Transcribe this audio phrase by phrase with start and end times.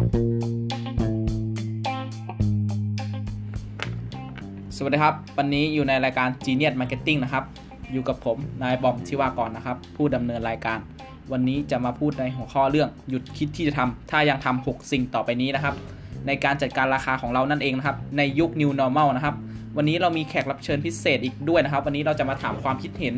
[0.00, 0.02] ส
[4.82, 7.44] วัสดีครับ วันนี้อยู่ในรายการ Genius Marketing นะครับ
[7.92, 10.78] อยู่กับผมนายบอมชิวากรนะครับ ผู้ดำเนินรายการ
[11.32, 15.74] วันนี้จะมาพูดในหัวข้อเรื่องหยุดคิดที่จะทำถ้ายังทำ6สิ่งต่อไปนี้นะครับ
[16.26, 19.34] ในการจัดการราคาของเรานั่นเองนะครับ ในยุค New Normal นะครับ
[19.76, 23.14] วันนี้เรามีแขกรับเชิญพิเศษอีกด้วยนะครับ วันนี้เราจะมาถามความคิดเห็น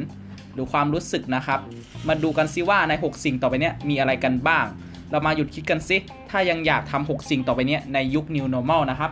[0.54, 1.60] หรือความรู้สึกนะครับ
[2.08, 4.66] มาดูกันซิว่าใน 6 สิ่งต่อไปนี้มีอะไรกันบ้าง
[5.12, 5.96] เรามาหยุดคิดกันซิ
[6.30, 9.10] ถ้ายังอยากทำ6สิ่งต่อไปนี้ในยุค New Normal นะครับ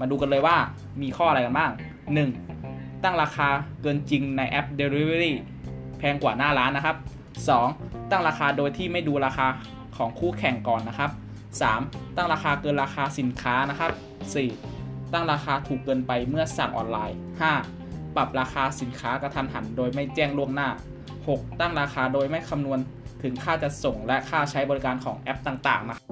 [0.00, 0.56] มาดูกันเลยว่า
[1.02, 1.70] มีข้ออะไรกันบ้าง
[2.36, 3.02] 1.
[3.04, 3.48] ตั้งราคา
[3.82, 5.32] เกินจริงในแอป Delivery
[5.98, 6.96] แพงกว่าหน้าร้านนะครับ
[7.54, 8.10] 2.
[8.10, 9.46] ตั้งราคาโดยที่ไม่ดูราคา
[9.96, 11.10] ของคู่แข่งก่อนนะครับ
[11.62, 12.16] 3.
[12.16, 13.90] ตั้งราคาเกินราคาสินค้านะครับ
[14.52, 15.12] 4.
[15.12, 17.16] ตั้งราคาถูกเกินไปเมื่อสั่งออนไลน์
[17.66, 18.16] 5.
[18.16, 20.68] ปรับราคาสินค้ากระทันหันโดยไม่แจ้งล่วงหน้า
[21.14, 21.60] 6.
[21.60, 22.78] ตั้งราคาโดยไม่คำนวณ
[23.26, 26.08] ถึงค่าจัดส่งและค่าใช้บริการของแอปต่างๆนะครับ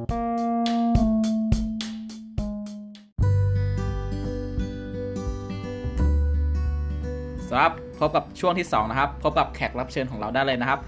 [7.49, 10.81] สำหรับพบกับช่วงที่ 2 นะครับ พบกับแขกรับเชิญของเราได้เลยนะครับ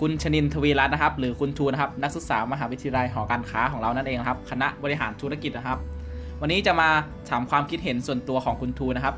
[0.00, 5.78] คุณชนินทวีรัตน์นะครับ หรือคุณทูนะครับ นักศึกษามหาวิทยาลัยหอการค้าของเรานั่นเองครับ คณะบริหารธุรกิจนะครับ
[6.40, 6.88] วันนี้จะมา
[7.28, 9.14] ถามความคิดเห็นส่วนตัวของคุณทูนะครับ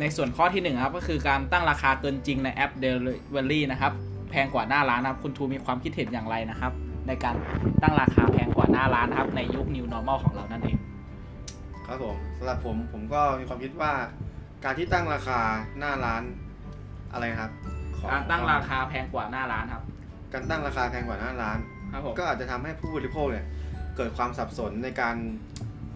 [0.00, 3.92] ในส่วนข้อที่1ครับก็คือการตั้งราคาเกินจริงในแอป Delivery นะครับ
[4.32, 6.72] แพงกว่าหน้าร้านนะครับ คุณทูมีความคิดเห็นอย่างไรนะครับ
[7.08, 7.34] ในการ
[7.82, 10.76] ตั้งราคาแพงกว่าหน้าร้านนะครับ ในยุค New Normal ของเรานั่นเอง
[11.86, 13.92] ครับผมสำหรับผมผมก็มีความคิดว่า
[14.64, 15.38] การที่ตั้งราคา
[15.78, 16.22] หน้าร้าน
[17.12, 17.52] อะไรนะครับ
[17.98, 19.84] ขอการตั้งราคาแพงกว่าหน้าร้านครับ
[20.32, 21.58] การตั้งราคาแพงกว่าหน้าร้าน
[21.92, 23.46] ครับผมก็อาจจะทำให้ผู้บริโภคเนี่ย
[23.96, 25.16] เกิดความสับสนในการ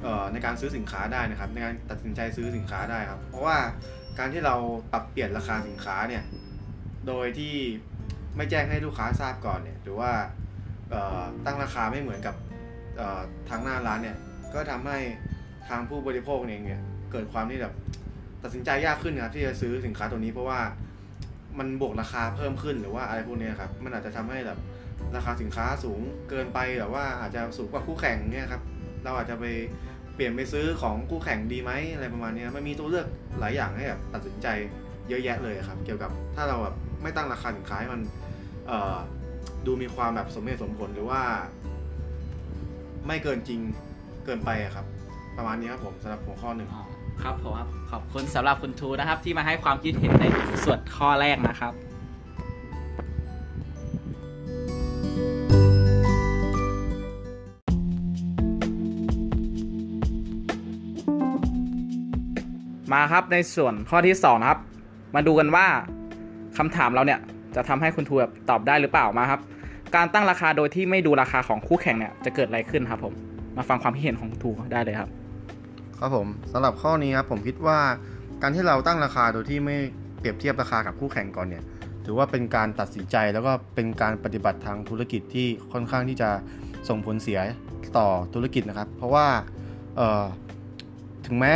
[0.02, 3.56] เอ่อในการซื้อสินค้าได้นะครับ ในการตัดสินใจซื้อสินค้าได้ครับ เพราะว่า
[4.18, 4.54] การที่เรา
[4.92, 6.22] ปรับเปลี่ยนราคาสินค้าเนี่ย
[7.06, 7.54] โดยที่
[8.36, 10.10] ไม่แจ้งให้ลูกค้าทราบก่อนเนี่ยหรือว่า
[11.44, 12.34] ตั้งราคาไม่เหมือนกับ
[13.48, 14.16] ทางหน้าร้านเนี่ย
[14.54, 14.98] ก็ทำให้
[15.68, 17.74] ทางผู้บริโภคเองเนี่ยเกิดความที่แบบ
[18.42, 20.60] ตัดสินใจยากขึ้นครับที่จะซื้อสินค้าตัวนี้เพราะว่า
[21.58, 24.58] มันบวกราคาเพิ่มขึ้นหรือว่าอะไรพวกนี้ครับมันอาจจะทำให้แบบ
[25.16, 28.62] ราคาสินค้าสูงเกินไปแบบว่าอาจจะสูงกว่าคู่แข่งเนี่ยครับ
[29.04, 29.44] เราอาจจะไป
[30.14, 33.06] เปลี่ยนไปซื้อของคู่แข่งดีไหมอะไรประมาณนี้มันมีตัวเลือก
[33.40, 34.46] หลายอย่างให้แบบตัดสินใจ
[35.08, 38.00] เยอะแยะเลยครับ เกี่ยวกับถ้าเราแบบไม่ตั้งราคาสินค้าให้มัน
[39.66, 41.22] ดูมีความแบบสมเหตุสมผลหรือว่า
[43.06, 43.60] ไม่เกินจริง
[44.24, 44.86] เกินไปครับ
[45.36, 46.68] ประมาณนี้ครับผมสำหรับหัวข้อหนึ่ง
[47.22, 50.24] ครับผมครับขอบคุณสำหรับคุณทูนะครับ ที่มาให้ความคิดเห็นใน
[50.64, 51.74] ส่วนข้อแรกนะครับ
[62.92, 64.60] มาครับในส่วนข้อที่ 2 นะครับ
[65.14, 65.66] มาดูกันว่า
[66.58, 67.20] คำถามเราเนี่ย
[67.56, 69.40] จะทำให้คุณทูแบบตอบได้หรือเปล่ามาครับ
[69.96, 73.14] การตั้งราคาโดยที่ไม่ดูราคาของคู่แข่งเนี่ยจะเกิดอะไรขึ้นครับผม
[73.56, 75.08] มาฟังความคิดเห็นของทูได้เลยครับ
[75.98, 77.78] ครับผมสำหรับข้อนี้ครับผมคิดว่า
[78.42, 79.76] การที่เราตั้งราคาโดยที่ไม่
[80.18, 81.64] เปรียบเทียบราคากับคู่แข่งก่อนเนี่ย
[82.04, 86.30] ถือว่าเป็นการตัดสินใจแล้วก็เป็นการปฏิบัติทางธุรกิจที่ค่อนข้างที่จะ
[86.88, 87.38] ส่งผลเสีย
[87.96, 89.26] ต่อธุรกิจนะครับ เพราะว่า
[91.26, 91.54] ถึงแม้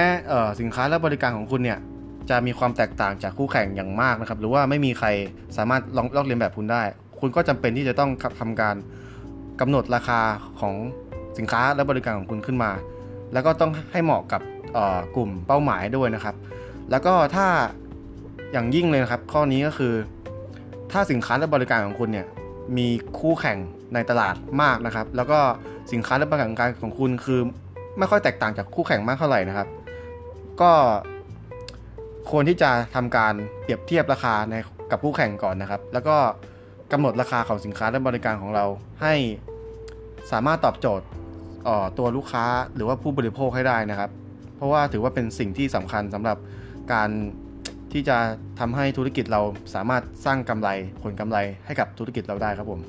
[0.61, 1.79] สินค้าและบริการของคุณเนี่ย
[2.31, 5.09] จะมีความแตกต่างจากคู่แข่งอย่างมากนะครับ หรือว่าไม่มีใคร
[5.57, 6.83] สามารถลองลอกเลียนแบบคุณได้
[7.21, 8.11] คุณก็จำเป็นที่จะต้อง
[8.41, 8.77] ทำการ
[9.61, 10.21] กำหนดราคา
[10.61, 10.75] ของ
[11.39, 12.71] สินค้าและบริการของคุณขึ้นมา
[13.33, 14.43] แล้วก็ต้องให้เหมาะกับ
[15.17, 16.35] กลุ่มเป้าหมายด้วยนะครับ
[16.91, 17.47] แล้วก็ถ้า
[18.53, 19.95] อย่างยิ่งเลยนะครับ ข้อนี้ก็คือ
[20.93, 22.27] ถ้าสินค้าและบริการของคุณเนี่ย
[22.77, 22.89] มี
[23.19, 23.59] คู่แข่ง
[23.95, 25.39] ในตลาดมากนะครับ แล้วก็
[25.93, 27.41] สินค้าและบริการของคุณคือ
[27.99, 29.69] ไม่ค่อยแตกต่างจากคู่แข่งมากเท่าไหร่นะครับ
[30.61, 30.73] ก็
[32.31, 34.55] ควรที่จะทำการเปรียบเทียบราคาใน
[34.91, 36.17] กับคู่แข่งก่อนนะครับ แล้วก็
[36.93, 38.65] กำหนดราคาของสินค้าและบริการของเรา
[39.03, 39.15] ให้
[40.33, 41.07] สามารถตอบโจทย์
[41.99, 44.11] ตัวลูกค้าหรือว่าผู้บริโภคให้ได้นะครับ
[44.57, 46.37] เพราะว่าถือว่าเป็นสิ่งที่สำคัญสำหรับ
[46.93, 47.09] การ
[47.93, 48.17] ที่จะ
[48.61, 49.41] ทำให้ธุรกิจเรา
[49.75, 50.69] สามารถสร้างกำไร
[51.03, 52.81] ผลกำไรให้กับธุรกิจเราได้ครับผม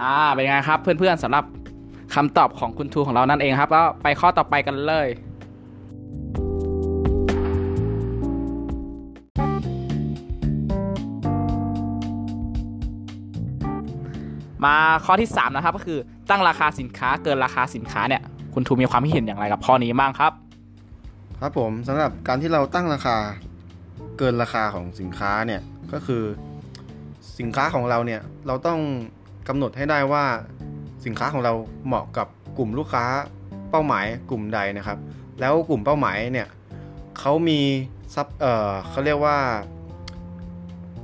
[0.00, 1.44] อ่าเป็นไงครับเพื่อนๆสำหรับ
[2.14, 5.08] คำตอบของคุณทูของเรานั่นเองครับแล้วไปข้อต่อไปกันเลย
[14.64, 14.74] มา
[15.04, 15.98] ข้อที่ 3 นะครับ ก็คือ
[16.30, 18.22] ตั้งราคาสินค้าเกินราคาสินค้าเนี่ย
[18.54, 20.32] คุณทูมีความคิดเห็นอย่างไรกับข้อนี้บ้างครับ
[21.40, 23.16] ครับผมสำหรับการที่เราตั้งราคา
[24.18, 25.60] เกินราคาของสินค้าเนี่ย
[25.92, 26.22] ก็คือ
[27.38, 28.80] สินค้าของเราเนี่ยเราต้อง
[29.48, 30.24] กำหนดให้ได้ว่า
[31.04, 31.52] สินค้าของเรา
[31.86, 32.26] เหมาะกับ
[32.58, 33.04] กลุ่มลูกค้า
[33.70, 34.98] เป้าหมายกลุ่มใดนะครับ
[35.40, 36.48] แล้วกลุ่มเป้าหมายเนี่ย
[37.18, 37.60] เขามี
[38.14, 39.36] ซับเออเขาเรียกว่า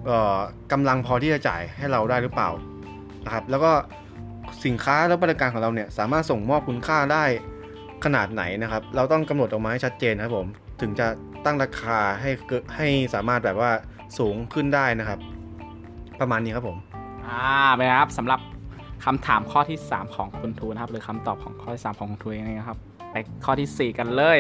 [0.06, 0.38] เออ
[0.72, 2.48] กำลังพอที่จะจ่ายให้เราได้หรือเปล่า
[3.24, 3.72] นะครับแล้วก็
[4.64, 7.24] สินค้าและบริการของเราเนี่ยสามารถส่งมอบคุณค่าได้
[8.04, 10.46] ขนาดไหนนะครับ เราต้องกำหนดออกมาให้ชัดเจนครับผม
[10.80, 11.06] ถึงจะ
[11.44, 13.70] ตั้งราคาให้เกิดให้สามารถแบบว่า
[14.18, 15.18] สูงขึ้นได้นะครับ
[16.20, 16.76] ประมาณนี้ครับผม
[17.26, 18.40] อ่าไปครับสำหรับ
[19.04, 22.78] คำถามข้อที่ 3 ของคุณทูนะครับ หรือคำตอบของข้อที่3ของคุณทูเองนะครับ
[23.10, 24.38] ไปข้อทีสี่4 กันเลย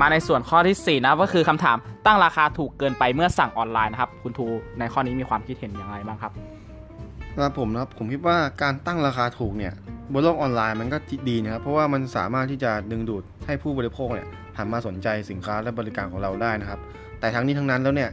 [0.00, 4.46] มาในส่วนข้อที่ 4 นะก็คือคำถามตั้งราคาถูกเกินไปเมื่อสั่งออนไลน์นะครับ คุณทู
[4.78, 6.32] ในข้อนี้มีความคิดเห็นอย่างไรบ้างครับ
[7.34, 9.72] สำหรับผมนะครับผมคิดว่าการตั้งราคาถูกเนี่ย
[10.12, 10.98] บนโลกออนไลน์มันก็
[11.28, 14.28] ดีนะครับเพราะว่ามันสามารถที่จะดึงดูดให้ผู้บริโภคเนี่ย
[14.58, 16.80] หันมาสนใจสินค้าและบริการของเราได้นะครับ
[17.20, 18.10] แต่ทั้งนี้ทั้งนั้นแล้วเนี่ย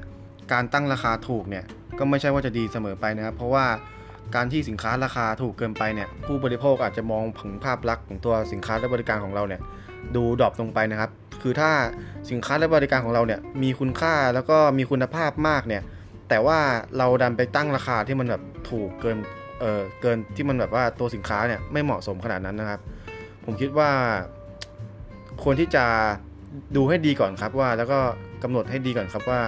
[0.54, 1.64] การตั้งราคาถูกเนี่ย
[2.00, 3.66] ก็ไม่ใช่ว่าจะดีเสมอไปนะครับ เพราะว่า
[4.36, 9.62] การที่สินค้าราคาถูกเกินไปเนี่ยผู้บริโภคอาจจะมองผงภาพลักษณ์ของตัวสินค้าและบริการของเราเนี่ย
[10.16, 11.12] ดูดรอปลงไปนะครับ
[11.42, 11.72] คือถ้า
[12.32, 15.84] สินค้าและบริการของเราเนี่ยมีคุณค่าแล้วก็มีคุณภาพมากเนี่ย
[16.30, 16.60] แต่ว่า
[16.98, 19.18] เราดันไปตั้งราคาที่มันแบบถูกเกิน
[19.60, 22.80] เออเกินที่มันแบบว่าตัวสินค้าเนี่ยไม่เหมาะสมขนาดนั้นนะครับ
[23.46, 23.90] ผมคิดว่า
[25.44, 25.86] ควรที่จะ
[26.76, 28.00] ดูให้ดีก่อนครับว่าแล้วก็
[28.44, 29.40] กำหนดให้ดีก่อนครับว่า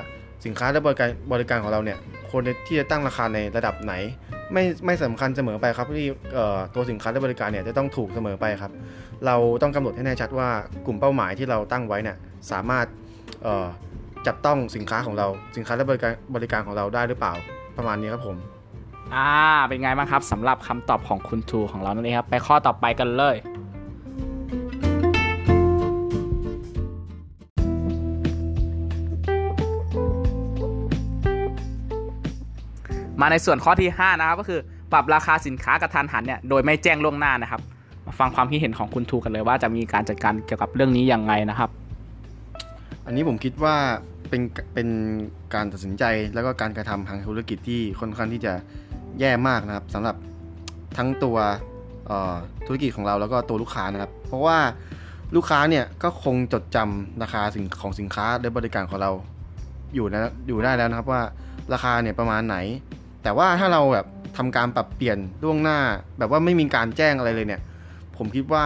[0.45, 1.98] สินค้าและบริการบริการของเราเนี่ย
[2.30, 3.94] ควรที่จะตั้งราคาในระดับไหน
[4.53, 6.07] ไม่ไม่สำคัญเสมอไปครับที่
[6.75, 8.71] ตัวสินค้าและบริการเนี่ยจะต้องถูกเสมอไปครับ
[9.25, 10.50] เราต้องกำหนดให้แน่ชัดว่า
[10.86, 12.18] กลุ่มเป้าหมายที่เราตั้งไว้เนี่ย
[12.51, 12.86] สามารถ
[14.27, 17.33] จับต้องสินค้าของเราสินค้าและบริการบริการของเราได้หรือเปล่า
[17.77, 18.36] ประมาณนี้ครับผม
[19.15, 19.31] อ่า
[19.68, 23.36] เป็นไงบ้างครับสำหรับคำตอบของคุณทูของเรานั่นเองครับ ไปข้อต่อไปกันเลย
[33.22, 34.60] มาในส่วนข้อที่ 5 นะครับ ก็คือ
[34.92, 37.62] ปรับราคาสินค้ากระทันหันเนี่ยโดยไม่แจ้งล่วงหน้านะครับ
[38.06, 41.70] มาฟังความคิดเห็นของคุณทูกันเลยว่าจะมีการจัดการเกี่ยวกับเรื่องนี้ยังไงนะครับ
[43.06, 43.76] อันนี้ผมคิดว่า
[44.30, 44.42] เป็น
[44.74, 44.88] เป็น
[45.54, 46.04] การตัดสินใจ
[46.34, 48.54] แล้วก็การกระทำทางธุรกิจที่ค่อนข้างที่จะ
[49.20, 50.16] แย่มากนะครับสำหรับ
[50.98, 51.38] ทั้งตัว
[52.66, 54.58] ธุรกิจของเราแล้วก็ตัวลูกค้านะครับ เพราะว่า
[55.36, 59.12] ลูกค้าเนี่ยก็คงจดจำราคาสินของสินค้าและบริการของเรา
[59.96, 61.22] อยู่นะอยู่ได้แล้วนะครับว่า
[61.74, 62.58] ราคาเนี่ยประมาณไหน
[63.24, 64.08] แต่ว่าถ้าเราแบบ
[64.38, 65.80] ทำการปรับเปลี่ยนล่วงหน้า
[66.18, 67.62] แบบว่าไม่มีการแจ้งอะไรเลยเนี่ย
[68.18, 68.66] ผมคิดว่า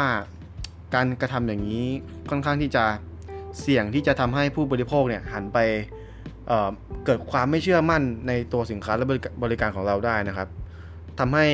[0.96, 1.86] การกระทำอย่างนี้
[2.30, 2.84] ค่อนข้างที่จะ
[3.62, 5.58] เสี่ยงที่จะทำให้ผู้บริโภคเนี่ยหันไป
[6.48, 9.06] เเกิดความไม่เชื่อมั่นในตัวสินค้าและ
[9.44, 10.48] บริการของเราได้นะครับ
[11.20, 11.46] ทำให้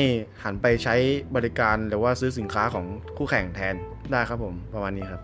[0.44, 0.96] หันไปใช้
[1.36, 2.86] บริการหรือว่าซื้อสินค้าของ
[3.18, 3.76] คู่แข่งแทน
[4.12, 5.22] ได้ครับผมประมาณนี้ครับ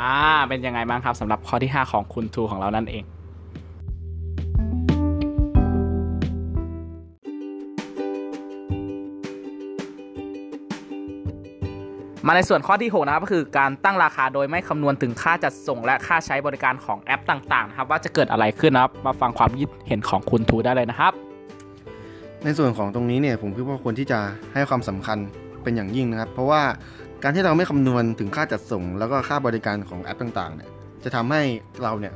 [0.00, 0.16] อ่า
[0.48, 3.04] เป็นยังไงบ้างครับสำหรับข้อที่ 5 ของคุณทูของเรานั่นเอง
[12.30, 21.12] มาในส่วนข้อที่ 6 นะครับก็คือการตั้งราคาโดยไม่คำนวณถึงค่าจัดส่งและค่าใช้บริการของแอปต่างๆนะครับว่าจะเกิดอะไรขึ้นนะครับมาฟังความคิดเห็นของคุณทูได้เลยนะครับ
[22.44, 24.18] ในส่วนของตรงนี้เนี่ยผมคิดว่าควรที่จะ
[24.54, 25.18] ให้ความสำคัญ
[25.62, 26.62] เป็นอย่างยิ่งนะครับ เพราะว่า
[27.22, 30.68] การที่เราไม่คำนวณถึงค่าจัดส่ง แล้วก็ค่าบริการของแอปต่างๆเนี่ย
[31.04, 31.42] จะทำให้
[31.82, 32.14] เราเนี่ย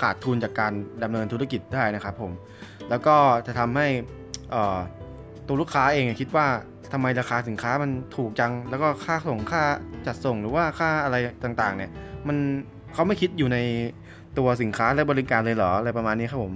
[0.00, 2.32] ขาดทุนจากการดำเนินธุรกิจได้นะครับผม
[2.90, 3.86] แล้วก็จะทำให้
[4.54, 4.78] อ่อ
[5.46, 6.46] ตัวลูกค้าเองคิดว่า
[6.92, 9.62] ทำไมราคาสินค้ามันถูกจัง แล้วก็ค่าส่งค่า
[10.06, 11.90] จัดส่งหรือว่าค่าอะไรต่างๆ เนี่ย
[12.28, 12.36] มัน
[12.92, 13.58] เขาไม่คิดอยู่ใน
[14.38, 16.54] ตัวสินค้าและบริการเลยเหรออะไรประมาณนี้ครับผม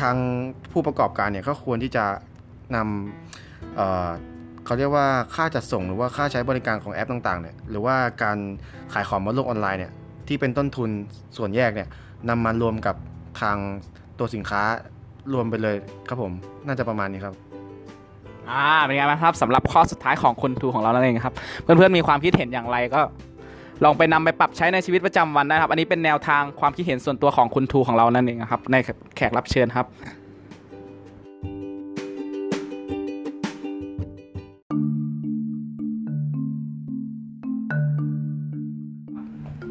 [0.00, 0.16] ทาง
[0.72, 2.04] ผู้ประกอบการเนี่ยก็ควรที่จะ
[2.76, 8.38] นำเเขาเรียกว่าค่าจัดส่ง หรือว่าค่าใช้บริการของแอปต่างๆเนี่ยหรือว่าการ
[8.92, 9.92] ขายของบนโลกออนไลน์เนี่ย
[10.28, 10.90] ที่เป็นต้นทุน
[11.36, 11.88] ส่วนแยกเนี่ย
[12.28, 12.96] นำมารวมกับ
[13.40, 13.56] ทาง
[14.18, 14.62] ตัวสินค้า
[15.32, 15.76] รวมไปเลย
[16.08, 16.32] ครับผม
[16.66, 17.34] น่าจะประมาณนี้ครับ
[18.50, 23.00] อ่าเป็นไงบ้างครับสำหรับข้อสุดท้ายของคุณทูของเรานั่นเองครับ เพื่อนๆมีความคิดเห็นอย่างไรก็
[23.84, 28.76] ลองไปนำไปปรับใช้ในชีวิตประจำวันได้ครับ อันนี้เป็นแนวทางความคิดเห็นส่วนตัวของคุณทูของเรานั่นเองครับ ใน
[29.16, 29.86] แขกรับเชิญครับ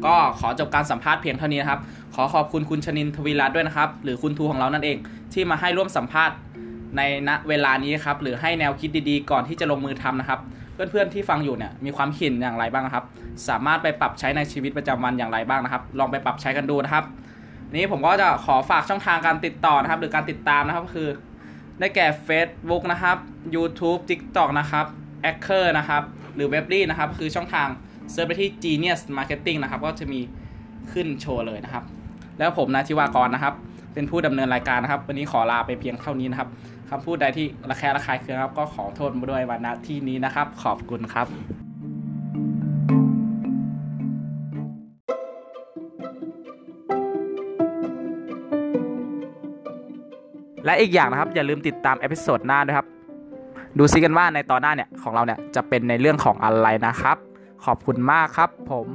[0.06, 1.80] ก็ขอจบการสัมภาษณ์เพียงเท่านี้นะครับ
[2.14, 4.96] ขอขอบคุณคุณชนินทวีรัตน์ด้วยนะครับ หรือคุณทูของเรานั่นเอง
[5.32, 6.34] ที่มาให้ร่วมสัมภาษณ์
[6.96, 10.40] ในณเวลานี้ครับหรือให้แนวคิดดีๆ ก่อนที่จะลงมือทำนะครับ
[10.74, 13.04] เพื่อนๆที่ฟังอยู่เนี่ยมีความเห็นอย่างไรบ้างครับ
[13.48, 17.04] สามารถไปปรับใช้ในชีวิตประจำวันอย่างไรบ้างนะครับ ลองไปปรับใช้กันดูนะครับ
[17.76, 21.08] นี้ผมก็จะขอฝากช่องทางการติดต่อนะครับ หรือการติดตามนะครับคือ
[21.78, 23.16] ได้แก่ Facebook นะครับ
[23.54, 24.86] YouTube TikTok นะครับ
[25.30, 26.02] a c k e r นะครับ
[26.34, 27.68] หรือ w e b l y นะครับ คือช่องทาง
[28.10, 30.20] เซิร์ชไปที่ Genius Marketing นะครับ ก็จะมี
[30.92, 31.84] ขึ้นโชว์เลยนะครับ
[32.38, 33.54] แล้วผมนะทิวากรนะครับ
[33.94, 36.48] เป็นผู้ดำเนินรายการนะครับ วันนี้ขอลาไปเพียงเท่านี้นะครับ
[36.90, 41.26] คำพูดใดที่ระแคะระคายเคืองครับ ก็ขอโทษมาด้วยวันณที่นี้นะครับ ขอบคุณครับ
[50.66, 52.86] และอีกอย่างนะครับ อย่าลืมติดตาม episode หน้าด้วยครับ
[53.78, 57.16] ดูซิกันว่าในตอนหน้าเนี่ยของเราเนี่ยจะเป็นในเรื่องของอะไรนะครับ
[57.64, 58.86] ขอบคุณมากครับผม